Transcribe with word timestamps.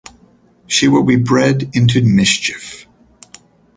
She 0.65 0.87
will 0.87 1.03
be 1.03 1.15
bred 1.15 1.59
to 1.59 1.69
Into 1.75 2.01
Mischief. 2.03 2.87